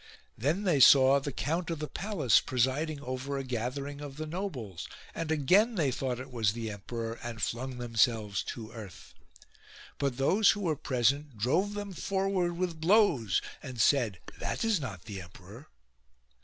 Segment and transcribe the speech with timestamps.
[0.35, 4.87] Then they saw the count of the palace presiding over a gathering of the nobles
[5.13, 9.13] and again they thought it was the emperor and flung themselves to earth.
[9.99, 15.05] But those who were present drove them forward with blows and said:" That is not
[15.05, 15.67] the emperor."